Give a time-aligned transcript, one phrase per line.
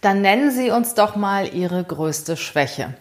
[0.00, 2.94] Dann nennen Sie uns doch mal Ihre größte Schwäche.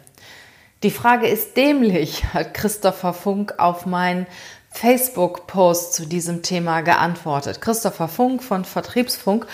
[0.83, 4.27] Die Frage ist dämlich, hat Christopher Funk auf meinen
[4.71, 7.59] Facebook-Post zu diesem Thema geantwortet.
[7.59, 9.47] Christopher Funk von Vertriebsfunk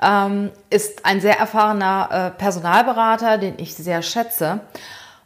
[0.00, 4.60] ähm, ist ein sehr erfahrener äh, Personalberater, den ich sehr schätze.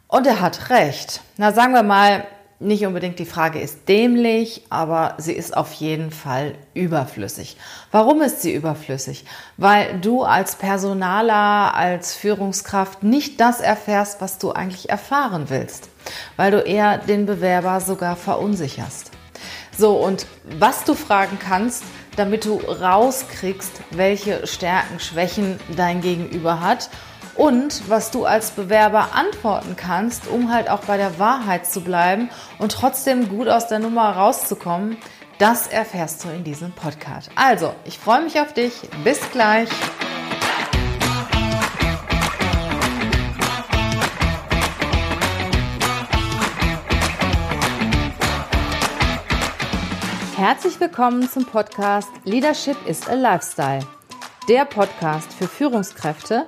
[0.07, 1.21] Und er hat recht.
[1.37, 2.25] Na, sagen wir mal,
[2.59, 7.55] nicht unbedingt die Frage ist dämlich, aber sie ist auf jeden Fall überflüssig.
[7.91, 9.25] Warum ist sie überflüssig?
[9.57, 15.89] Weil du als Personaler, als Führungskraft nicht das erfährst, was du eigentlich erfahren willst.
[16.35, 19.11] Weil du eher den Bewerber sogar verunsicherst.
[19.77, 20.25] So, und
[20.57, 21.83] was du fragen kannst,
[22.15, 26.89] damit du rauskriegst, welche Stärken, Schwächen dein Gegenüber hat
[27.37, 32.29] und was du als Bewerber antworten kannst, um halt auch bei der Wahrheit zu bleiben
[32.57, 34.97] und trotzdem gut aus der Nummer rauszukommen,
[35.37, 37.29] das erfährst du in diesem Podcast.
[37.35, 38.73] Also, ich freue mich auf dich.
[39.03, 39.69] Bis gleich.
[50.35, 53.79] Herzlich willkommen zum Podcast Leadership is a Lifestyle.
[54.47, 56.47] Der Podcast für Führungskräfte,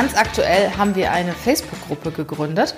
[0.00, 2.74] Ganz aktuell haben wir eine Facebook-Gruppe gegründet,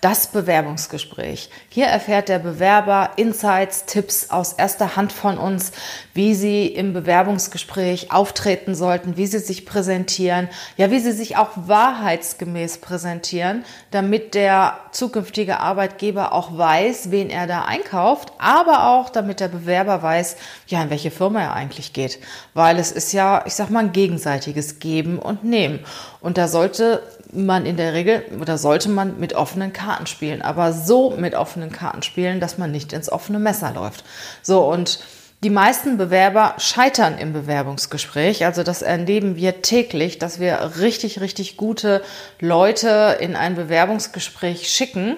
[0.00, 1.48] das Bewerbungsgespräch.
[1.70, 5.70] Hier erfährt der Bewerber Insights, Tipps aus erster Hand von uns,
[6.14, 11.50] wie sie im Bewerbungsgespräch auftreten sollten, wie sie sich präsentieren, ja, wie sie sich auch
[11.54, 19.40] wahrheitsgemäß präsentieren, damit der zukünftige Arbeitgeber auch weiß, wen er da einkauft, aber auch damit
[19.40, 20.36] der Bewerber weiß,
[20.66, 22.18] ja, in welche Firma er eigentlich geht.
[22.52, 25.78] Weil es ist ja, ich sag mal, ein gegenseitiges Geben und Nehmen.
[26.24, 27.02] Und da sollte
[27.34, 31.70] man in der Regel oder sollte man mit offenen Karten spielen, aber so mit offenen
[31.70, 34.04] Karten spielen, dass man nicht ins offene Messer läuft.
[34.40, 35.00] So und
[35.44, 38.46] die meisten Bewerber scheitern im Bewerbungsgespräch.
[38.46, 42.02] Also das erleben wir täglich, dass wir richtig, richtig gute
[42.40, 45.16] Leute in ein Bewerbungsgespräch schicken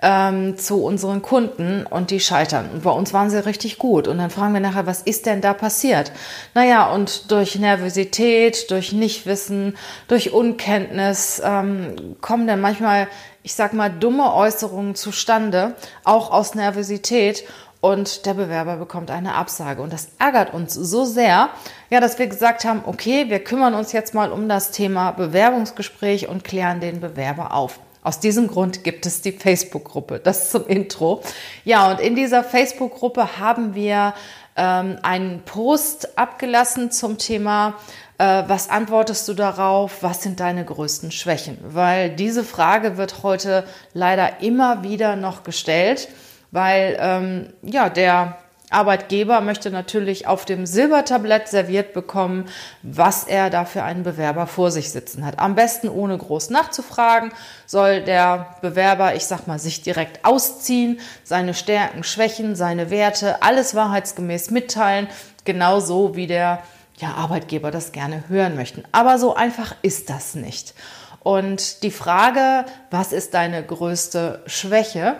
[0.00, 2.70] ähm, zu unseren Kunden und die scheitern.
[2.72, 4.06] Und bei uns waren sie richtig gut.
[4.06, 6.12] Und dann fragen wir nachher, was ist denn da passiert?
[6.54, 13.08] Naja, und durch Nervosität, durch Nichtwissen, durch Unkenntnis ähm, kommen dann manchmal,
[13.42, 15.74] ich sag mal, dumme Äußerungen zustande,
[16.04, 17.44] auch aus Nervosität
[17.84, 19.82] und der Bewerber bekommt eine Absage.
[19.82, 21.50] Und das ärgert uns so sehr,
[21.90, 26.26] ja, dass wir gesagt haben, okay, wir kümmern uns jetzt mal um das Thema Bewerbungsgespräch
[26.26, 27.80] und klären den Bewerber auf.
[28.02, 30.18] Aus diesem Grund gibt es die Facebook-Gruppe.
[30.18, 31.20] Das zum Intro.
[31.66, 34.14] Ja, und in dieser Facebook-Gruppe haben wir
[34.56, 37.74] ähm, einen Post abgelassen zum Thema
[38.16, 40.02] äh, was antwortest du darauf?
[40.02, 41.58] Was sind deine größten Schwächen?
[41.62, 46.08] Weil diese Frage wird heute leider immer wieder noch gestellt
[46.54, 48.38] weil ähm, ja der
[48.70, 52.46] Arbeitgeber möchte natürlich auf dem Silbertablett serviert bekommen,
[52.82, 55.38] was er da für einen Bewerber vor sich sitzen hat.
[55.38, 57.32] Am besten ohne groß nachzufragen,
[57.66, 63.74] soll der Bewerber, ich sag mal, sich direkt ausziehen, seine Stärken, Schwächen, seine Werte, alles
[63.74, 65.08] wahrheitsgemäß mitteilen,
[65.44, 66.62] genauso wie der
[66.96, 68.84] ja, Arbeitgeber das gerne hören möchten.
[68.92, 70.74] Aber so einfach ist das nicht.
[71.22, 75.16] Und die Frage, was ist deine größte Schwäche?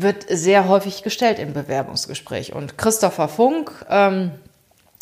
[0.00, 2.52] Wird sehr häufig gestellt im Bewerbungsgespräch.
[2.52, 4.30] Und Christopher Funk, ähm,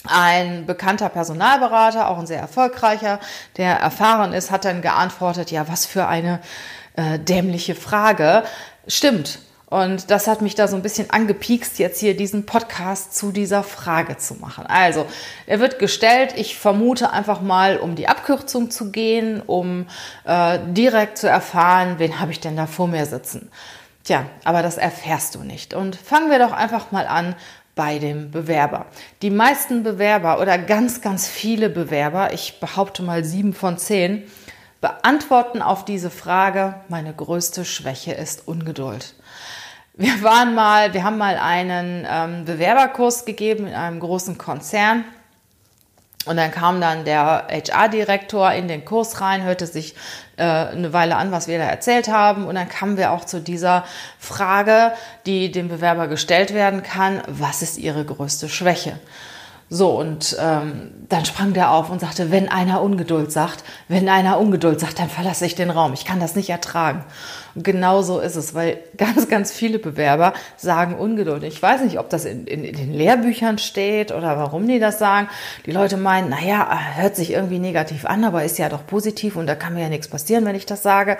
[0.04, 3.20] ein bekannter Personalberater, auch ein sehr erfolgreicher,
[3.56, 6.40] der erfahren ist, hat dann geantwortet, ja, was für eine
[6.94, 8.44] äh, dämliche Frage.
[8.86, 9.40] Stimmt.
[9.68, 13.64] Und das hat mich da so ein bisschen angepiekst, jetzt hier diesen Podcast zu dieser
[13.64, 14.64] Frage zu machen.
[14.66, 15.06] Also,
[15.46, 19.88] er wird gestellt, ich vermute einfach mal, um die Abkürzung zu gehen, um
[20.24, 23.50] äh, direkt zu erfahren, wen habe ich denn da vor mir sitzen.
[24.06, 25.74] Tja, aber das erfährst du nicht.
[25.74, 27.34] Und fangen wir doch einfach mal an
[27.74, 28.86] bei dem Bewerber.
[29.20, 34.22] Die meisten Bewerber oder ganz, ganz viele Bewerber, ich behaupte mal sieben von zehn,
[34.80, 39.14] beantworten auf diese Frage, meine größte Schwäche ist Ungeduld.
[39.94, 45.04] Wir waren mal, wir haben mal einen ähm, Bewerberkurs gegeben in einem großen Konzern
[46.26, 49.94] und dann kam dann der HR-Direktor in den Kurs rein, hörte sich
[50.36, 52.46] äh, eine Weile an, was wir da erzählt haben.
[52.46, 53.84] Und dann kamen wir auch zu dieser
[54.18, 54.92] Frage,
[55.24, 58.98] die dem Bewerber gestellt werden kann, was ist Ihre größte Schwäche?
[59.68, 64.38] So, und ähm, dann sprang der auf und sagte, wenn einer Ungeduld sagt, wenn einer
[64.38, 65.92] Ungeduld sagt, dann verlasse ich den Raum.
[65.92, 67.04] Ich kann das nicht ertragen.
[67.56, 71.42] Und genau so ist es, weil ganz, ganz viele Bewerber sagen Ungeduld.
[71.42, 75.00] Ich weiß nicht, ob das in, in, in den Lehrbüchern steht oder warum die das
[75.00, 75.28] sagen.
[75.64, 79.48] Die Leute meinen, naja, hört sich irgendwie negativ an, aber ist ja doch positiv und
[79.48, 81.18] da kann mir ja nichts passieren, wenn ich das sage.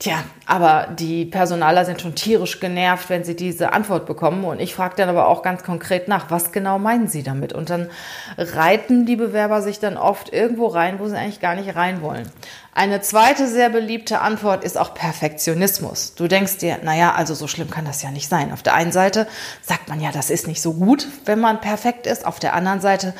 [0.00, 4.44] Tja, aber die Personaler sind schon tierisch genervt, wenn sie diese Antwort bekommen.
[4.44, 7.52] Und ich frage dann aber auch ganz konkret nach, was genau meinen sie damit?
[7.52, 7.88] Und dann
[8.36, 12.28] reiten die Bewerber sich dann oft irgendwo rein, wo sie eigentlich gar nicht rein wollen.
[12.74, 16.16] Eine zweite sehr beliebte Antwort ist auch Perfektionismus.
[16.16, 18.52] Du denkst dir, naja, also so schlimm kann das ja nicht sein.
[18.52, 19.28] Auf der einen Seite
[19.62, 22.26] sagt man ja, das ist nicht so gut, wenn man perfekt ist.
[22.26, 23.14] Auf der anderen Seite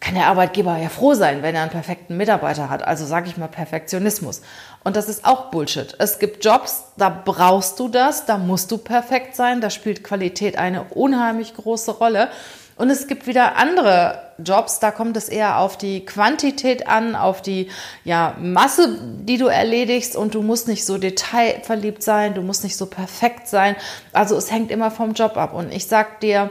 [0.00, 2.82] kann der Arbeitgeber ja froh sein, wenn er einen perfekten Mitarbeiter hat.
[2.82, 4.40] Also sage ich mal Perfektionismus.
[4.82, 5.94] Und das ist auch Bullshit.
[5.98, 10.56] Es gibt Jobs, da brauchst du das, da musst du perfekt sein, da spielt Qualität
[10.56, 12.30] eine unheimlich große Rolle.
[12.76, 17.42] Und es gibt wieder andere Jobs, da kommt es eher auf die Quantität an, auf
[17.42, 17.68] die
[18.04, 22.78] ja, Masse, die du erledigst und du musst nicht so detailverliebt sein, du musst nicht
[22.78, 23.76] so perfekt sein.
[24.14, 25.52] Also es hängt immer vom Job ab.
[25.52, 26.50] Und ich sag dir,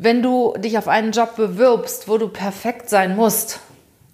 [0.00, 3.58] wenn du dich auf einen Job bewirbst, wo du perfekt sein musst,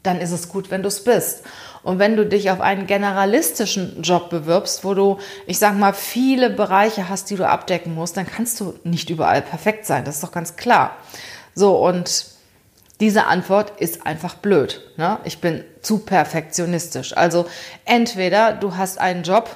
[0.03, 1.43] dann ist es gut, wenn du es bist.
[1.83, 6.49] Und wenn du dich auf einen generalistischen Job bewirbst, wo du, ich sag mal, viele
[6.49, 10.05] Bereiche hast, die du abdecken musst, dann kannst du nicht überall perfekt sein.
[10.07, 10.97] Das ist doch ganz klar.
[11.55, 12.27] So, und
[13.01, 14.81] diese Antwort ist einfach blöd.
[14.97, 15.19] Ne?
[15.25, 17.15] Ich bin zu perfektionistisch.
[17.15, 17.45] Also
[17.85, 19.55] entweder du hast einen Job,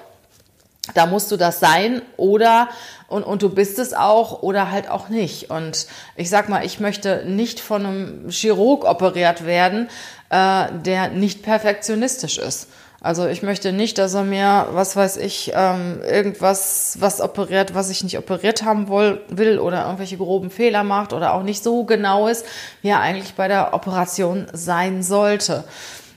[0.94, 2.68] da musst du das sein oder
[3.08, 5.50] und, und du bist es auch oder halt auch nicht.
[5.50, 5.86] Und
[6.16, 9.88] ich sag mal, ich möchte nicht von einem Chirurg operiert werden,
[10.30, 12.68] äh, der nicht perfektionistisch ist.
[13.00, 17.90] Also ich möchte nicht, dass er mir, was weiß ich, ähm, irgendwas, was operiert, was
[17.90, 21.84] ich nicht operiert haben will, will oder irgendwelche groben Fehler macht oder auch nicht so
[21.84, 22.44] genau ist,
[22.82, 25.62] wie er eigentlich bei der Operation sein sollte.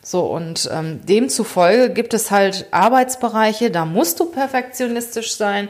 [0.03, 5.69] So, und ähm, demzufolge gibt es halt Arbeitsbereiche, da musst du perfektionistisch sein.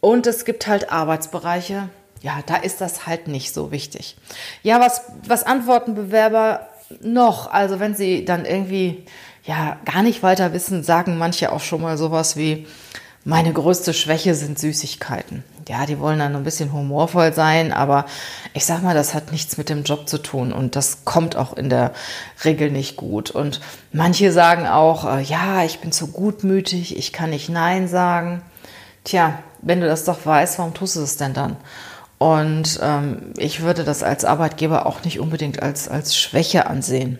[0.00, 1.88] Und es gibt halt Arbeitsbereiche,
[2.22, 4.16] ja, da ist das halt nicht so wichtig.
[4.62, 6.68] Ja, was, was antworten Bewerber
[7.00, 7.50] noch?
[7.50, 9.04] Also wenn sie dann irgendwie
[9.44, 12.66] ja gar nicht weiter wissen, sagen manche auch schon mal sowas wie,
[13.24, 15.44] meine größte Schwäche sind Süßigkeiten.
[15.68, 18.06] Ja, die wollen dann ein bisschen humorvoll sein, aber
[18.52, 21.56] ich sag mal, das hat nichts mit dem Job zu tun und das kommt auch
[21.56, 21.92] in der
[22.44, 23.30] Regel nicht gut.
[23.30, 23.60] Und
[23.92, 28.42] manche sagen auch, äh, ja, ich bin zu gutmütig, ich kann nicht Nein sagen.
[29.04, 31.56] Tja, wenn du das doch weißt, warum tust du es denn dann?
[32.18, 37.18] Und ähm, ich würde das als Arbeitgeber auch nicht unbedingt als, als Schwäche ansehen.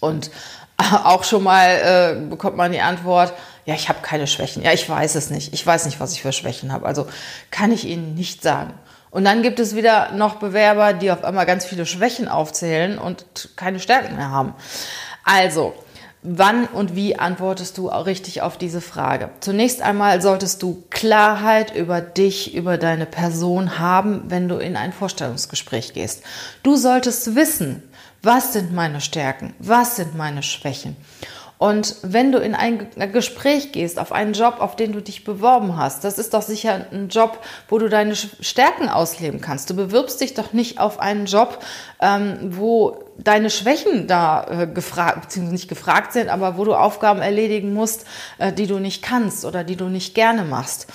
[0.00, 0.30] Und
[1.04, 3.32] auch schon mal äh, bekommt man die Antwort,
[3.68, 4.62] ja, ich habe keine Schwächen.
[4.62, 5.52] Ja, ich weiß es nicht.
[5.52, 6.86] Ich weiß nicht, was ich für Schwächen habe.
[6.86, 7.06] Also
[7.50, 8.72] kann ich Ihnen nicht sagen.
[9.10, 13.26] Und dann gibt es wieder noch Bewerber, die auf einmal ganz viele Schwächen aufzählen und
[13.56, 14.54] keine Stärken mehr haben.
[15.22, 15.74] Also,
[16.22, 19.28] wann und wie antwortest du richtig auf diese Frage?
[19.40, 24.94] Zunächst einmal solltest du Klarheit über dich, über deine Person haben, wenn du in ein
[24.94, 26.22] Vorstellungsgespräch gehst.
[26.62, 27.82] Du solltest wissen,
[28.22, 30.96] was sind meine Stärken, was sind meine Schwächen.
[31.58, 35.76] Und wenn du in ein Gespräch gehst, auf einen Job, auf den du dich beworben
[35.76, 39.68] hast, das ist doch sicher ein Job, wo du deine Stärken ausleben kannst.
[39.68, 41.58] Du bewirbst dich doch nicht auf einen Job,
[42.00, 47.20] ähm, wo deine Schwächen da äh, gefragt, beziehungsweise nicht gefragt sind, aber wo du Aufgaben
[47.20, 48.06] erledigen musst,
[48.38, 50.86] äh, die du nicht kannst oder die du nicht gerne machst.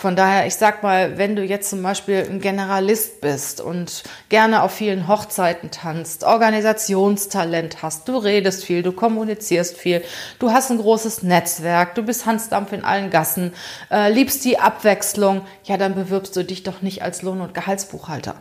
[0.00, 4.62] Von daher, ich sag mal, wenn du jetzt zum Beispiel ein Generalist bist und gerne
[4.62, 10.02] auf vielen Hochzeiten tanzt, Organisationstalent hast, du redest viel, du kommunizierst viel,
[10.38, 13.52] du hast ein großes Netzwerk, du bist Hansdampf in allen Gassen,
[13.90, 18.36] äh, liebst die Abwechslung, ja, dann bewirbst du dich doch nicht als Lohn- und Gehaltsbuchhalter.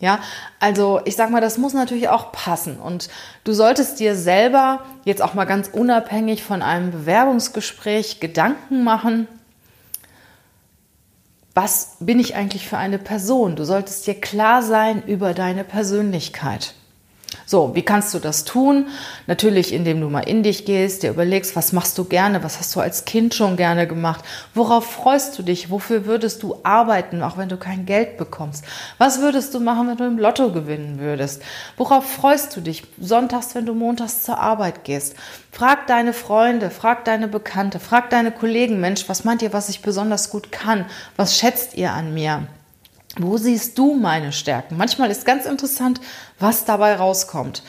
[0.00, 0.18] Ja,
[0.60, 3.08] also ich sag mal, das muss natürlich auch passen und
[3.44, 9.28] du solltest dir selber jetzt auch mal ganz unabhängig von einem Bewerbungsgespräch Gedanken machen,
[11.54, 13.56] was bin ich eigentlich für eine Person?
[13.56, 16.74] Du solltest dir klar sein über deine Persönlichkeit.
[17.46, 18.86] So, wie kannst du das tun?
[19.26, 22.74] Natürlich, indem du mal in dich gehst, dir überlegst, was machst du gerne, was hast
[22.74, 27.36] du als Kind schon gerne gemacht, worauf freust du dich, wofür würdest du arbeiten, auch
[27.36, 28.64] wenn du kein Geld bekommst?
[28.98, 31.42] Was würdest du machen, wenn du im Lotto gewinnen würdest?
[31.76, 35.14] Worauf freust du dich sonntags, wenn du montags zur Arbeit gehst?
[35.52, 39.82] Frag deine Freunde, frag deine Bekannte, frag deine Kollegen, Mensch, was meint ihr, was ich
[39.82, 40.86] besonders gut kann?
[41.16, 42.46] Was schätzt ihr an mir?
[43.18, 44.76] Wo siehst du meine Stärken?
[44.76, 46.00] Manchmal ist ganz interessant,
[46.38, 47.62] was dabei rauskommt.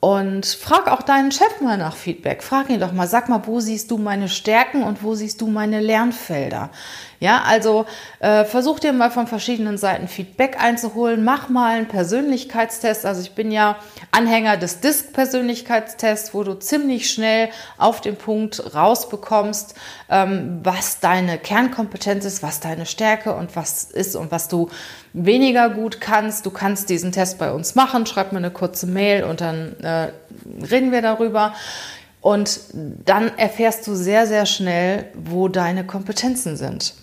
[0.00, 2.42] Und frag auch deinen Chef mal nach Feedback.
[2.42, 5.46] Frag ihn doch mal, sag mal, wo siehst du meine Stärken und wo siehst du
[5.46, 6.70] meine Lernfelder?
[7.20, 7.86] Ja, also
[8.20, 11.24] äh, versuch dir mal von verschiedenen Seiten Feedback einzuholen.
[11.24, 13.06] Mach mal einen Persönlichkeitstest.
[13.06, 13.76] Also ich bin ja
[14.10, 19.74] Anhänger des DISC-Persönlichkeitstests, wo du ziemlich schnell auf den Punkt rausbekommst,
[20.10, 24.68] ähm, was deine Kernkompetenz ist, was deine Stärke und was ist und was du
[25.12, 26.44] weniger gut kannst.
[26.46, 28.06] Du kannst diesen Test bei uns machen.
[28.06, 30.12] Schreib mir eine kurze Mail und dann äh,
[30.70, 31.54] reden wir darüber.
[32.20, 36.94] Und dann erfährst du sehr, sehr schnell, wo deine Kompetenzen sind.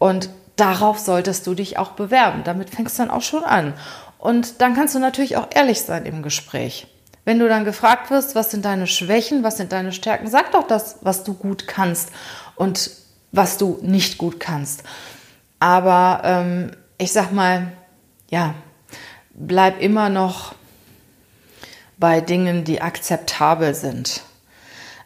[0.00, 2.42] Und darauf solltest du dich auch bewerben.
[2.42, 3.74] Damit fängst du dann auch schon an.
[4.18, 6.88] Und dann kannst du natürlich auch ehrlich sein im Gespräch.
[7.26, 10.66] Wenn du dann gefragt wirst, was sind deine Schwächen, was sind deine Stärken, sag doch
[10.66, 12.10] das, was du gut kannst
[12.56, 12.90] und
[13.30, 14.84] was du nicht gut kannst.
[15.58, 17.72] Aber ähm, ich sag mal,
[18.30, 18.54] ja,
[19.34, 20.54] bleib immer noch
[21.98, 24.22] bei Dingen, die akzeptabel sind.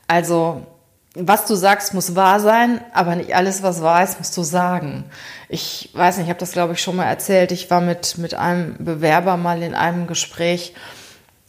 [0.07, 0.65] Also
[1.15, 5.05] was du sagst, muss wahr sein, aber nicht alles, was wahr ist, musst du sagen.
[5.49, 7.53] Ich weiß nicht, ich habe das, glaube ich, schon mal erzählt.
[7.53, 10.75] Ich war mit, mit einem Bewerber mal in einem Gespräch,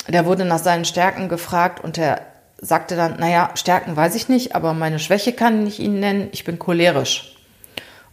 [0.08, 2.22] der wurde nach seinen Stärken gefragt und der
[2.60, 6.44] sagte dann, naja, Stärken weiß ich nicht, aber meine Schwäche kann ich Ihnen nennen, ich
[6.44, 7.36] bin cholerisch.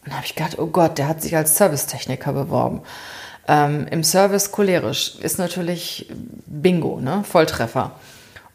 [0.04, 2.82] Und da habe ich gedacht, oh Gott, der hat sich als Servicetechniker beworben.
[3.46, 6.08] Ähm, Im Service cholerisch ist natürlich
[6.46, 7.24] Bingo, ne?
[7.24, 7.92] Volltreffer.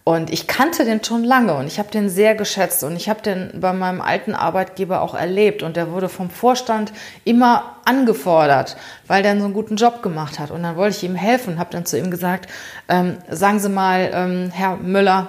[0.07, 3.21] Und ich kannte den schon lange und ich habe den sehr geschätzt und ich habe
[3.21, 6.93] den bei meinem alten Arbeitgeber auch erlebt und der wurde vom Vorstand
[7.25, 10.49] immer angefordert, weil der so einen guten Job gemacht hat.
[10.49, 12.49] Und dann wollte ich ihm helfen und habe dann zu ihm gesagt,
[12.87, 15.27] ähm, sagen Sie mal, ähm, Herr Müller,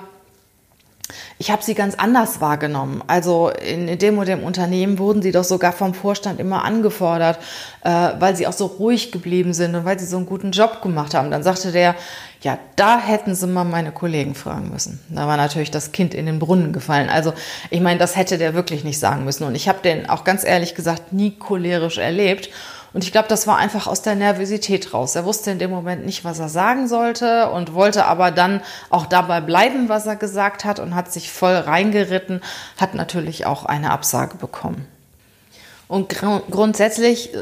[1.39, 3.03] ich habe sie ganz anders wahrgenommen.
[3.07, 7.39] Also in dem und dem Unternehmen wurden sie doch sogar vom Vorstand immer angefordert,
[7.83, 10.83] äh, weil sie auch so ruhig geblieben sind und weil sie so einen guten Job
[10.83, 11.31] gemacht haben.
[11.31, 11.95] Dann sagte der,
[12.43, 15.01] ja, da hätten sie mal meine Kollegen fragen müssen.
[15.09, 17.09] Da war natürlich das Kind in den Brunnen gefallen.
[17.09, 17.33] Also
[17.71, 19.45] ich meine, das hätte der wirklich nicht sagen müssen.
[19.45, 22.51] Und ich habe den auch ganz ehrlich gesagt nie cholerisch erlebt.
[22.93, 25.15] Und ich glaube, das war einfach aus der Nervosität raus.
[25.15, 29.07] Er wusste in dem Moment nicht, was er sagen sollte und wollte aber dann auch
[29.07, 32.41] dabei bleiben, was er gesagt hat und hat sich voll reingeritten,
[32.79, 34.87] hat natürlich auch eine Absage bekommen.
[35.89, 37.39] Und gr grundsätzlich äh,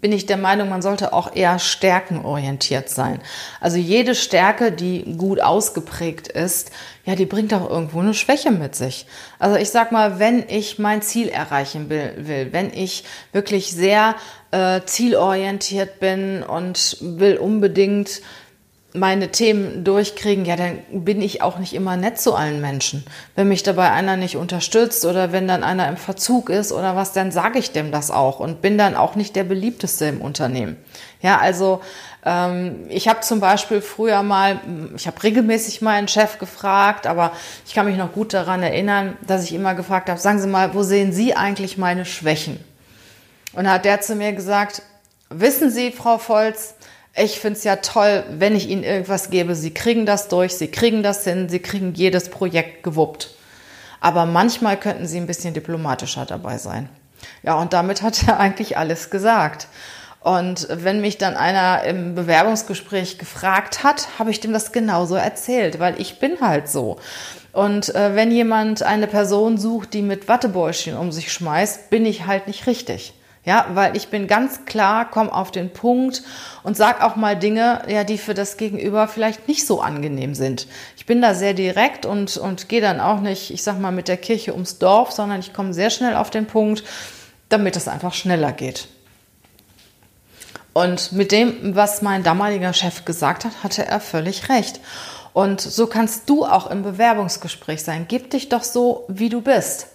[0.00, 3.20] bin ich der Meinung, man sollte auch eher stärkenorientiert sein.
[3.60, 6.72] Also jede Stärke, die gut ausgeprägt ist,
[7.04, 9.06] ja, die bringt auch irgendwo eine Schwäche mit sich.
[9.38, 14.16] Also ich sag mal, wenn ich mein Ziel erreichen will, will wenn ich wirklich sehr
[14.50, 18.20] äh, zielorientiert bin und will unbedingt
[18.94, 23.04] meine Themen durchkriegen, ja, dann bin ich auch nicht immer nett zu allen Menschen.
[23.34, 27.12] Wenn mich dabei einer nicht unterstützt oder wenn dann einer im Verzug ist oder was,
[27.12, 30.76] dann sage ich dem das auch und bin dann auch nicht der beliebteste im Unternehmen.
[31.20, 31.80] Ja, also
[32.24, 34.60] ähm, ich habe zum Beispiel früher mal,
[34.96, 37.32] ich habe regelmäßig mal einen Chef gefragt, aber
[37.66, 40.74] ich kann mich noch gut daran erinnern, dass ich immer gefragt habe, sagen Sie mal,
[40.74, 42.62] wo sehen Sie eigentlich meine Schwächen?
[43.52, 44.82] Und hat der zu mir gesagt,
[45.30, 46.74] wissen Sie, Frau Volz,
[47.16, 49.54] ich finde es ja toll, wenn ich Ihnen irgendwas gebe.
[49.54, 53.30] Sie kriegen das durch, Sie kriegen das hin, Sie kriegen jedes Projekt gewuppt.
[54.00, 56.88] Aber manchmal könnten Sie ein bisschen diplomatischer dabei sein.
[57.42, 59.68] Ja, und damit hat er eigentlich alles gesagt.
[60.20, 65.78] Und wenn mich dann einer im Bewerbungsgespräch gefragt hat, habe ich dem das genauso erzählt,
[65.78, 66.98] weil ich bin halt so.
[67.52, 72.26] Und äh, wenn jemand eine Person sucht, die mit Wattebäuschen um sich schmeißt, bin ich
[72.26, 73.14] halt nicht richtig.
[73.46, 76.24] Ja, weil ich bin ganz klar, komm auf den Punkt
[76.64, 80.66] und sag auch mal Dinge, ja, die für das Gegenüber vielleicht nicht so angenehm sind.
[80.96, 84.08] Ich bin da sehr direkt und, und gehe dann auch nicht, ich sag mal, mit
[84.08, 86.82] der Kirche ums Dorf, sondern ich komme sehr schnell auf den Punkt,
[87.48, 88.88] damit es einfach schneller geht.
[90.72, 94.80] Und mit dem, was mein damaliger Chef gesagt hat, hatte er völlig recht.
[95.32, 98.06] Und so kannst du auch im Bewerbungsgespräch sein.
[98.08, 99.86] Gib dich doch so, wie du bist.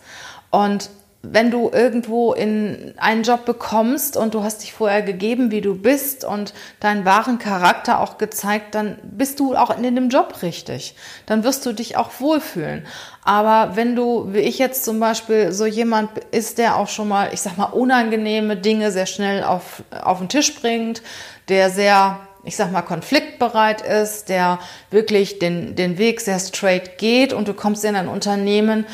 [0.51, 0.89] Und
[1.23, 5.75] wenn du irgendwo in einen Job bekommst und du hast dich vorher gegeben, wie du
[5.75, 10.95] bist und deinen wahren Charakter auch gezeigt, dann bist du auch in dem Job richtig.
[11.27, 12.87] Dann wirst du dich auch wohlfühlen.
[13.23, 17.29] Aber wenn du, wie ich jetzt zum Beispiel, so jemand ist, der auch schon mal,
[17.33, 21.03] ich sag mal, unangenehme Dinge sehr schnell auf, auf den Tisch bringt,
[21.49, 27.33] der sehr ich sag mal, konfliktbereit ist, der wirklich den, den Weg sehr straight geht
[27.33, 28.85] und du kommst in ein Unternehmen,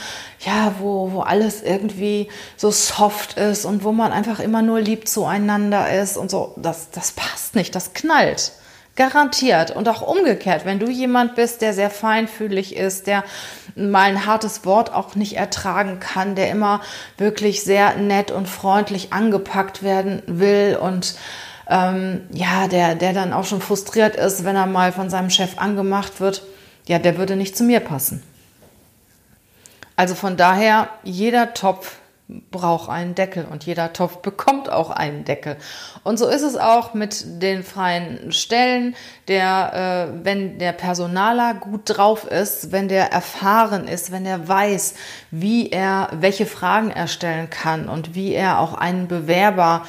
[0.42, 2.28] ja, wo, wo alles irgendwie
[2.58, 6.54] so soft ist und wo man einfach immer nur lieb zueinander ist und so.
[6.58, 8.52] Das, das passt nicht, das knallt.
[8.98, 9.70] Garantiert.
[9.72, 13.24] Und auch umgekehrt, wenn du jemand bist, der sehr feinfühlig ist, der
[13.76, 16.82] mal ein hartes Wort auch nicht ertragen kann, der immer
[17.18, 21.16] wirklich sehr nett und freundlich angepackt werden will und
[21.70, 25.58] ähm, ja, der, der dann auch schon frustriert ist, wenn er mal von seinem Chef
[25.58, 26.44] angemacht wird,
[26.88, 28.24] ja, der würde nicht zu mir passen.
[29.96, 31.98] Also von daher, jeder Topf
[32.52, 35.58] braucht einen Deckel und jeder Topf bekommt auch einen Deckel.
[36.04, 38.96] Und so ist es auch mit den freien Stellen,
[39.28, 44.96] der, äh, wenn der Personaler gut drauf ist, wenn der erfahren ist, wenn er weiß,
[45.32, 49.86] wie er, welche Fragen er stellen kann und wie er auch einen Bewerber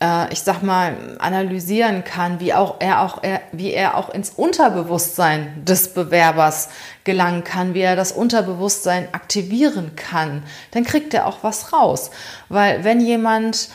[0.00, 4.30] äh, ich sag mal, analysieren kann, wie auch er auch er, wie er auch ins
[4.30, 6.68] Unterbewusstsein des Bewerbers
[7.04, 12.10] gelangen kann, wie er das Unterbewusstsein aktivieren kann, dann kriegt er auch was raus.
[12.48, 13.68] Weil wenn jemand,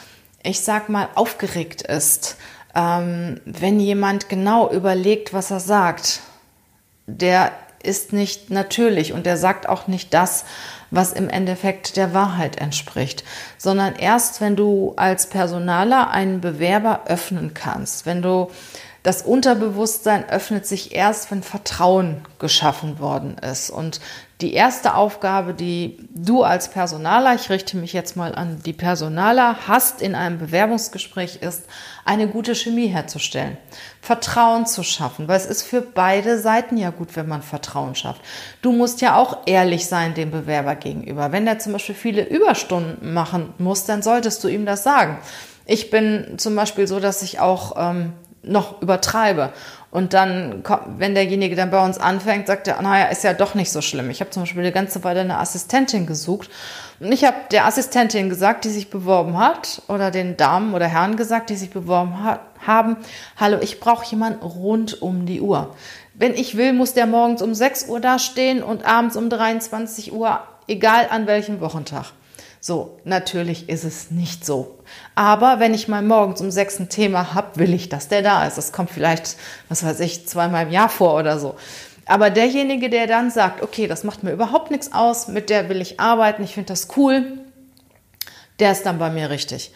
[0.44, 2.38] ich sag mal, aufgeregt ist,
[2.75, 6.22] ähm, wenn jemand genau überlegt, was er sagt,
[7.06, 7.51] der
[7.84, 10.46] ist nicht natürlich und der sagt auch nicht das,
[10.94, 13.24] was im Endeffekt der Wahrheit entspricht,
[13.58, 18.52] sondern erst, wenn du als Personaler einen Bewerber öffnen kannst, wenn du
[19.02, 23.70] das Unterbewusstsein öffnet sich erst, wenn Vertrauen geschaffen worden ist.
[23.70, 24.00] Und
[24.42, 29.68] die erste Aufgabe, die du als Personaler, ich richte mich jetzt mal an die Personaler,
[29.68, 31.66] hast in einem Bewerbungsgespräch, ist,
[32.04, 33.58] eine gute Chemie herzustellen,
[34.02, 38.22] Vertrauen zu schaffen, weil es ist für beide Seiten ja gut, wenn man Vertrauen schafft.
[38.62, 41.32] Du musst ja auch ehrlich sein dem Bewerber gegenüber.
[41.32, 45.20] Wenn der zum Beispiel viele Überstunden machen muss, dann solltest du ihm das sagen.
[45.66, 49.54] Ich bin zum Beispiel so, dass ich auch ähm, noch übertreibe.
[49.94, 50.64] Und dann,
[50.98, 54.10] wenn derjenige dann bei uns anfängt, sagt er, naja, ist ja doch nicht so schlimm.
[54.10, 56.50] Ich habe zum Beispiel eine ganze Weile eine Assistentin gesucht.
[57.00, 61.16] Und ich habe der Assistentin gesagt, die sich beworben hat, oder den Damen oder Herren
[61.16, 62.98] gesagt, die sich beworben hat, haben,
[63.38, 65.76] hallo, ich brauche jemanden rund um die Uhr.
[66.16, 70.12] Wenn ich will, muss der morgens um 6 Uhr da stehen und abends um 23
[70.12, 72.14] Uhr, egal an welchem Wochentag.
[72.65, 74.79] So, natürlich ist es nicht so.
[75.15, 78.48] Aber wenn ich mal morgens um sechs ein Thema habe, will ich, dass der da
[78.48, 78.58] ist.
[78.58, 79.36] Das kommt vielleicht,
[79.67, 81.55] was weiß ich, zweimal im Jahr vor oder so.
[82.05, 85.82] Aber derjenige, der dann sagt, okay, das macht mir überhaupt nichts aus, mit der will
[85.82, 87.38] ich arbeiten, ich finde das cool,
[88.60, 89.74] der ist dann bei mir richtig.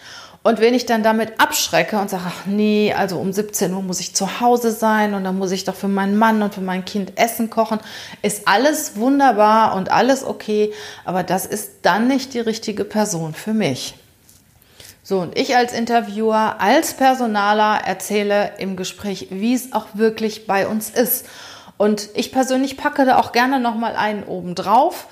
[0.47, 3.99] Und wenn ich dann damit abschrecke und sage, ach nee, also um 17 Uhr muss
[3.99, 6.85] ich zu Hause sein und dann muss ich doch für meinen Mann und für mein
[6.85, 7.81] Kind Essen kochen,
[8.21, 10.71] ist alles wunderbar und alles okay,
[11.03, 13.95] aber das ist dann nicht die richtige Person für mich.
[15.03, 20.65] So, und ich als Interviewer, als Personaler erzähle im Gespräch, wie es auch wirklich bei
[20.65, 21.25] uns ist.
[21.75, 25.07] Und ich persönlich packe da auch gerne nochmal einen oben drauf,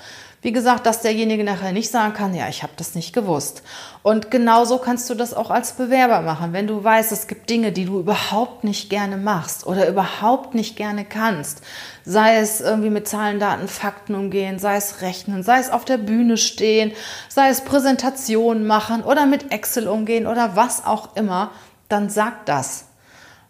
[0.46, 3.64] wie gesagt, dass derjenige nachher nicht sagen kann, ja, ich habe das nicht gewusst.
[4.04, 6.52] Und genauso kannst du das auch als Bewerber machen.
[6.52, 10.76] Wenn du weißt, es gibt Dinge, die du überhaupt nicht gerne machst oder überhaupt nicht
[10.76, 11.62] gerne kannst,
[12.04, 15.98] sei es irgendwie mit Zahlen, Daten, Fakten umgehen, sei es rechnen, sei es auf der
[15.98, 16.92] Bühne stehen,
[17.28, 21.50] sei es Präsentationen machen oder mit Excel umgehen oder was auch immer,
[21.88, 22.84] dann sag das.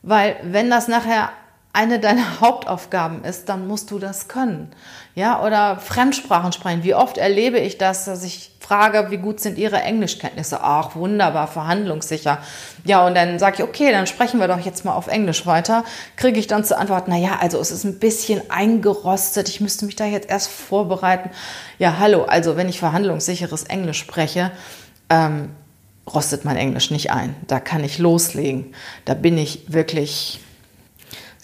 [0.01, 1.29] Weil wenn das nachher
[1.77, 4.73] eine deiner Hauptaufgaben ist, dann musst du das können.
[5.15, 6.83] Ja, oder Fremdsprachen sprechen.
[6.83, 10.61] Wie oft erlebe ich das, dass ich frage, wie gut sind Ihre Englischkenntnisse?
[10.63, 12.39] Ach, wunderbar, verhandlungssicher.
[12.85, 15.85] Ja, und dann sage ich, okay, dann sprechen wir doch jetzt mal auf Englisch weiter.
[16.17, 19.49] Kriege ich dann zur Antwort, na ja, also es ist ein bisschen eingerostet.
[19.49, 21.31] Ich müsste mich da jetzt erst vorbereiten.
[21.79, 24.51] Ja, hallo, also wenn ich verhandlungssicheres Englisch spreche,
[25.11, 25.51] ähm,
[26.13, 27.35] rostet mein Englisch nicht ein.
[27.47, 28.75] Da kann ich loslegen.
[29.05, 30.41] Da bin ich wirklich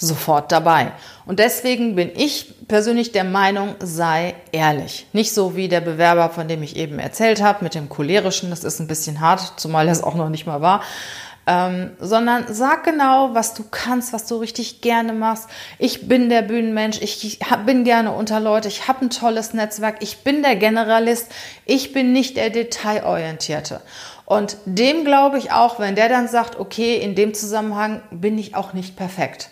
[0.06, 0.92] sofort dabei.
[1.24, 5.06] Und deswegen bin ich persönlich der Meinung, sei ehrlich.
[5.12, 8.64] Nicht so wie der Bewerber, von dem ich eben erzählt habe, mit dem cholerischen, das
[8.64, 10.82] ist ein bisschen hart, zumal das auch noch nicht mal war.
[11.44, 15.48] Ähm, sondern sag genau, was du kannst, was du richtig gerne machst.
[15.78, 20.18] Ich bin der Bühnenmensch, ich bin gerne unter Leute, ich habe ein tolles Netzwerk, ich
[20.18, 21.32] bin der Generalist,
[21.64, 23.80] ich bin nicht der Detailorientierte.
[24.24, 28.54] Und dem glaube ich auch, wenn der dann sagt, okay, in dem Zusammenhang bin ich
[28.54, 29.50] auch nicht perfekt.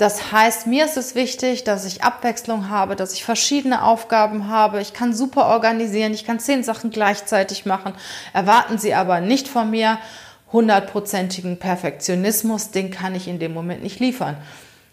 [0.00, 4.80] Das heißt, mir ist es wichtig, dass ich Abwechslung habe, dass ich verschiedene Aufgaben habe.
[4.80, 7.92] Ich kann super organisieren, ich kann zehn Sachen gleichzeitig machen.
[8.32, 9.98] Erwarten Sie aber nicht von mir
[10.52, 14.38] hundertprozentigen Perfektionismus, den kann ich in dem Moment nicht liefern.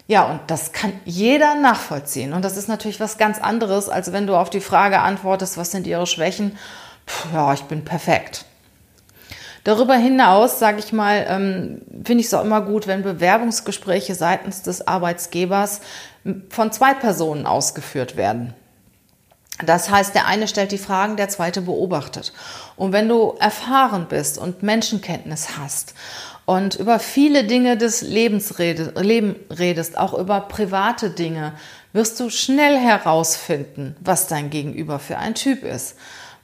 [0.08, 2.34] Ja, und das kann jeder nachvollziehen.
[2.34, 5.70] Und das ist natürlich was ganz anderes, als wenn du auf die Frage antwortest, was
[5.70, 6.58] sind Ihre Schwächen?
[7.06, 8.44] Puh, ja, ich bin perfekt.
[9.64, 14.62] Darüber hinaus, sage ich mal, ähm, finde ich es auch immer gut, wenn Bewerbungsgespräche seitens
[14.62, 15.80] des Arbeitsgebers
[16.50, 18.54] von zwei Personen ausgeführt werden.
[19.64, 22.32] Das heißt, der eine stellt die Fragen, der zweite beobachtet.
[22.76, 25.94] Und wenn du erfahren bist und Menschenkenntnis hast
[26.44, 31.54] und über viele Dinge des Lebens redest, auch über private Dinge,
[31.92, 35.96] wirst du schnell herausfinden, was dein Gegenüber für ein Typ ist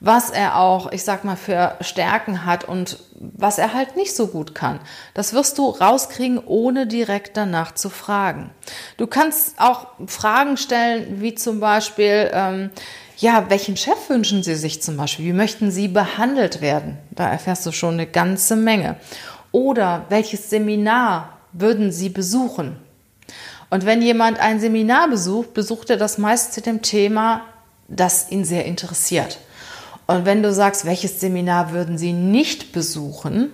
[0.07, 4.27] was er auch, ich sag mal, für Stärken hat und was er halt nicht so
[4.27, 4.81] gut kann.
[5.14, 8.51] Das wirst du rauskriegen, ohne direkt danach zu fragen.
[8.99, 12.71] Du kannst auch Fragen stellen, wie zum Beispiel, ähm,
[13.17, 15.25] ja, welchen Chef wünschen Sie sich zum Beispiel?
[15.25, 16.99] Wie möchten Sie behandelt werden?
[17.11, 18.97] Da erfährst du schon eine ganze Menge.
[19.53, 22.77] Oder welches Seminar würden Sie besuchen?
[23.71, 27.40] Und wenn jemand ein Seminar besucht, besucht er das meist zu dem Thema,
[27.88, 29.38] das ihn sehr interessiert.
[30.07, 33.53] Und wenn du sagst, welches Seminar würden Sie nicht besuchen,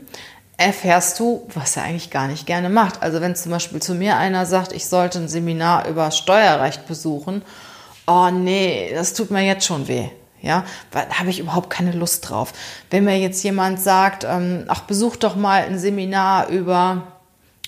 [0.57, 3.03] erfährst du, was er eigentlich gar nicht gerne macht.
[3.03, 7.43] Also wenn zum Beispiel zu mir einer sagt, ich sollte ein Seminar über Steuerrecht besuchen,
[8.07, 10.09] oh nee, das tut mir jetzt schon weh.
[10.43, 12.53] Ja, da habe ich überhaupt keine Lust drauf.
[12.89, 17.03] Wenn mir jetzt jemand sagt, ähm, ach, besuch doch mal ein Seminar über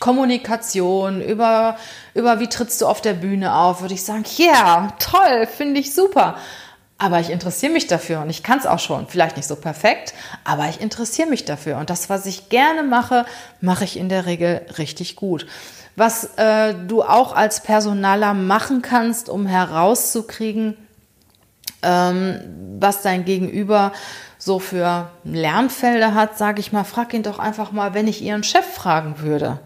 [0.01, 1.77] Kommunikation, über,
[2.15, 5.81] über wie trittst du auf der Bühne auf, würde ich sagen, ja, yeah, toll, finde
[5.81, 6.37] ich super
[7.03, 9.09] aber ich interessiere mich dafür und ich kann es auch schon.
[9.09, 11.79] Vielleicht nicht so perfekt, aber ich interessiere mich dafür.
[11.79, 13.27] Und das, was ich gerne mache,
[13.61, 15.49] mache ich in der Regel richtig gut.
[15.97, 20.77] Was äh, du auch als Personaler machen kannst, um herauszukriegen,
[21.83, 22.41] ähm,
[22.79, 23.91] was dein Gegenüber
[24.39, 28.45] so für Lernfelder hat, sage ich mal, frag ihn doch einfach mal, wenn ich Ihren
[28.45, 29.59] Chef fragen würde.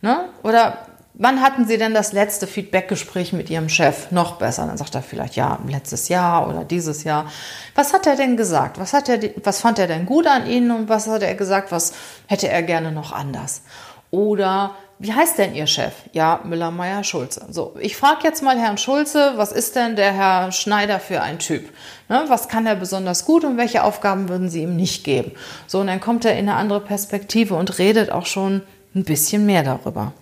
[0.00, 0.24] Ne?
[0.42, 0.78] Oder
[1.18, 4.10] Wann hatten Sie denn das letzte Feedbackgespräch mit Ihrem Chef?
[4.10, 4.66] Noch besser.
[4.66, 7.30] Dann sagt er vielleicht, ja, letztes Jahr oder dieses Jahr.
[7.74, 8.78] Was hat er denn gesagt?
[8.78, 11.72] Was, hat er, was fand er denn gut an Ihnen und was hat er gesagt,
[11.72, 11.94] was
[12.26, 13.62] hätte er gerne noch anders?
[14.10, 15.94] Oder wie heißt denn Ihr Chef?
[16.12, 17.46] Ja, Müller-Meyer-Schulze.
[17.48, 21.38] So, ich frage jetzt mal Herrn Schulze, was ist denn der Herr Schneider für ein
[21.38, 21.70] Typ?
[22.10, 25.32] Ne, was kann er besonders gut und welche Aufgaben würden Sie ihm nicht geben?
[25.66, 28.60] So, und dann kommt er in eine andere Perspektive und redet auch schon
[28.94, 30.12] ein bisschen mehr darüber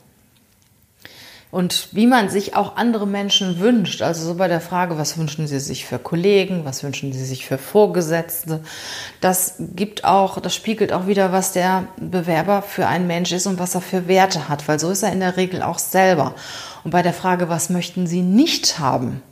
[1.55, 4.03] und wie man sich auch andere Menschen wünscht.
[4.03, 7.47] Also so bei der Frage, was wünschen Sie sich für Kollegen, was wünschen Sie sich
[7.47, 8.59] für Vorgesetzte.
[9.21, 13.61] Das gibt auch, das spiegelt auch wieder, was der Bewerber für ein Mensch ist und
[13.61, 16.35] was er für Werte hat, weil so ist er in der Regel auch selber.
[16.83, 19.23] Und bei der Frage, was möchten Sie nicht haben,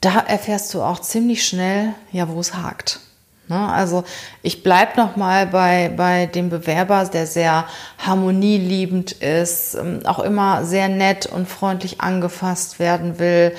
[0.00, 3.00] da erfährst du auch ziemlich schnell, ja, wo es hakt.
[3.50, 3.68] Ne?
[3.68, 4.04] Also
[4.42, 7.66] ich bleibe nochmal bei, bei dem Bewerber, der sehr
[7.98, 13.54] harmonieliebend ist, ähm, auch immer sehr nett und freundlich angefasst werden will.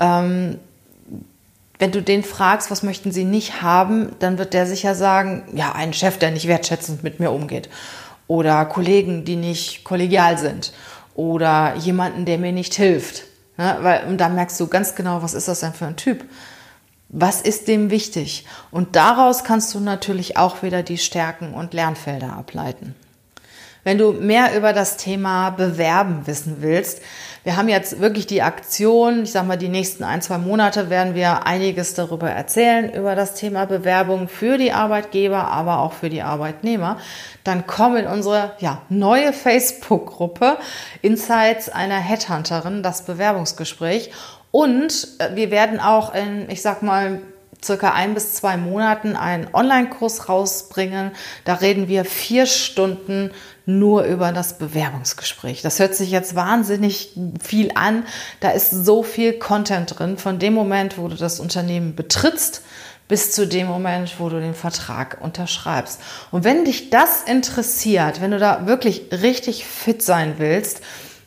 [0.00, 0.58] Ähm,
[1.78, 5.72] wenn du den fragst, was möchten sie nicht haben, dann wird der sicher sagen, ja,
[5.72, 7.68] ein Chef, der nicht wertschätzend mit mir umgeht.
[8.26, 10.72] Oder Kollegen, die nicht kollegial sind.
[11.14, 13.24] Oder jemanden, der mir nicht hilft.
[13.58, 13.76] Ne?
[13.82, 16.24] Weil, und da merkst du ganz genau, was ist das denn für ein Typ.
[17.08, 18.46] Was ist dem wichtig?
[18.70, 22.94] Und daraus kannst du natürlich auch wieder die Stärken und Lernfelder ableiten.
[23.84, 27.00] Wenn du mehr über das Thema Bewerben wissen willst,
[27.44, 31.14] wir haben jetzt wirklich die Aktion, ich sage mal, die nächsten ein, zwei Monate werden
[31.14, 36.22] wir einiges darüber erzählen, über das Thema Bewerbung für die Arbeitgeber, aber auch für die
[36.22, 36.98] Arbeitnehmer.
[37.44, 40.58] Dann komm in unsere ja, neue Facebook-Gruppe
[41.02, 44.10] Insights einer Headhunterin, das Bewerbungsgespräch.
[44.56, 47.20] Und äh, wir werden auch in, ich sag mal,
[47.62, 51.10] circa ein bis zwei Monaten einen Online-Kurs rausbringen.
[51.44, 53.32] Da reden wir vier Stunden
[53.66, 55.60] nur über das Bewerbungsgespräch.
[55.60, 58.06] Das hört sich jetzt wahnsinnig viel an.
[58.40, 62.62] Da ist so viel Content drin von dem Moment, wo du das Unternehmen betrittst,
[63.08, 66.00] bis zu dem Moment, wo du den Vertrag unterschreibst.
[66.30, 70.80] Und wenn dich das interessiert, wenn du da wirklich richtig fit sein willst,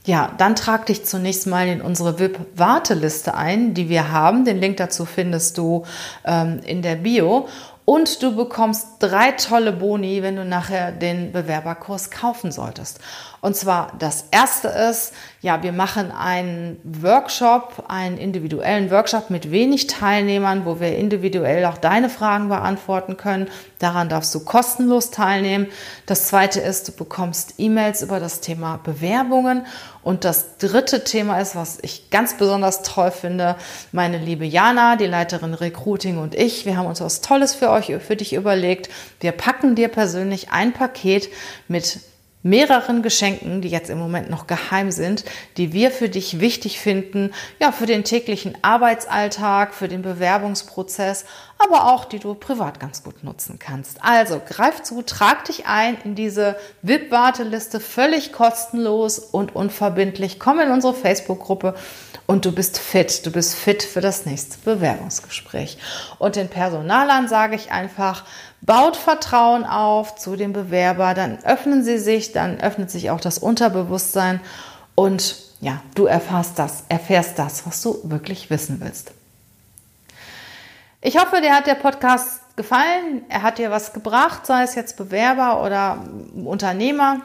[0.05, 4.45] ja, dann trag dich zunächst mal in unsere VIP-Warteliste ein, die wir haben.
[4.45, 5.83] Den Link dazu findest du
[6.25, 7.47] ähm, in der Bio.
[7.89, 12.99] Und du bekommst drei tolle Boni, wenn du nachher den Bewerberkurs kaufen solltest.
[13.41, 19.87] Und zwar das erste ist, ja, wir machen einen Workshop, einen individuellen Workshop mit wenig
[19.87, 23.47] Teilnehmern, wo wir individuell auch deine Fragen beantworten können.
[23.79, 25.65] Daran darfst du kostenlos teilnehmen.
[26.05, 29.65] Das zweite ist, du bekommst E-Mails über das Thema Bewerbungen.
[30.01, 33.55] Und das dritte Thema ist, was ich ganz besonders toll finde,
[33.91, 37.93] meine liebe Jana, die Leiterin Recruiting und ich, wir haben uns was Tolles für euch,
[37.99, 38.89] für dich überlegt.
[39.19, 41.29] Wir packen dir persönlich ein Paket
[41.67, 41.99] mit
[42.41, 45.25] mehreren Geschenken, die jetzt im Moment noch geheim sind,
[45.57, 51.25] die wir für dich wichtig finden, ja, für den täglichen Arbeitsalltag, für den Bewerbungsprozess,
[51.59, 54.01] aber auch die du privat ganz gut nutzen kannst.
[54.01, 60.39] Also greif zu, trag dich ein in diese VIP-Warteliste, völlig kostenlos und unverbindlich.
[60.39, 61.75] Komm in unsere Facebook-Gruppe
[62.25, 63.25] und du bist fit.
[63.25, 65.77] Du bist fit für das nächste Bewerbungsgespräch.
[66.17, 68.23] Und den Personalern sage ich einfach,
[68.61, 73.37] baut Vertrauen auf zu dem Bewerber, dann öffnen sie sich, dann öffnet sich auch das
[73.37, 74.39] Unterbewusstsein
[74.95, 79.11] und ja, du erfährst das, erfährst das, was du wirklich wissen willst.
[81.01, 83.23] Ich hoffe, dir hat der Podcast gefallen.
[83.29, 86.03] Er hat dir was gebracht, sei es jetzt Bewerber oder
[86.43, 87.21] Unternehmer.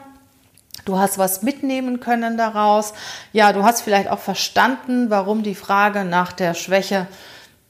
[0.85, 2.93] Du hast was mitnehmen können daraus.
[3.33, 7.07] Ja, du hast vielleicht auch verstanden, warum die Frage nach der Schwäche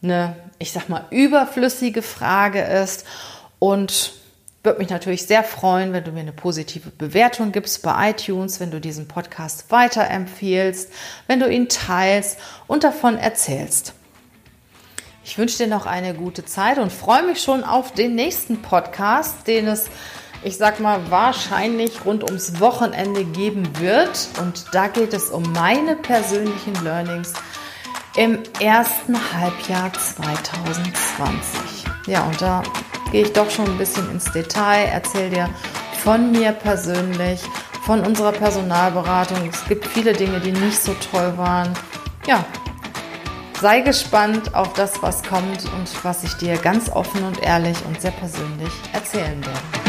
[0.03, 3.07] eine, ich sag mal, überflüssige Frage ist.
[3.57, 4.13] Und
[4.61, 8.69] würde mich natürlich sehr freuen, wenn du mir eine positive Bewertung gibst bei iTunes, wenn
[8.69, 10.91] du diesen Podcast weiterempfiehlst,
[11.25, 12.37] wenn du ihn teilst
[12.67, 13.95] und davon erzählst.
[15.27, 19.47] Ich wünsche dir noch eine gute Zeit und freue mich schon auf den nächsten Podcast,
[19.47, 19.87] den es,
[20.43, 24.29] ich sag mal, wahrscheinlich rund ums Wochenende geben wird.
[24.39, 27.33] Und da geht es um meine persönlichen Learnings
[28.15, 31.85] im ersten Halbjahr 2020.
[32.05, 32.61] Ja, und da
[33.11, 35.49] gehe ich doch schon ein bisschen ins Detail, erzähle dir
[36.03, 37.41] von mir persönlich,
[37.83, 39.49] von unserer Personalberatung.
[39.49, 41.73] Es gibt viele Dinge, die nicht so toll waren.
[42.27, 42.45] Ja,
[43.61, 48.01] sei gespannt auf das, was kommt und was ich dir ganz offen und ehrlich und
[48.01, 49.84] sehr persönlich erzählen werde.